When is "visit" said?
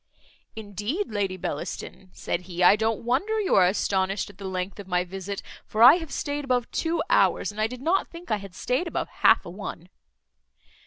5.03-5.43